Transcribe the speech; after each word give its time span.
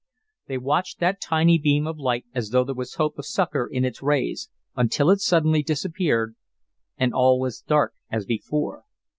They 0.47 0.57
watched 0.57 0.99
that 0.99 1.21
tiny 1.21 1.59
beam 1.59 1.85
of 1.85 1.99
light 1.99 2.25
as 2.33 2.49
though 2.49 2.63
there 2.63 2.73
was 2.73 2.95
hope 2.95 3.19
of 3.19 3.25
succor 3.27 3.69
in 3.71 3.85
its 3.85 4.01
rays, 4.01 4.49
until 4.75 5.11
it 5.11 5.19
suddenly 5.21 5.61
disappeared, 5.61 6.35
and 6.97 7.13
all 7.13 7.39
was 7.39 7.61
dark 7.61 7.93
as 8.09 8.25
before. 8.25 8.83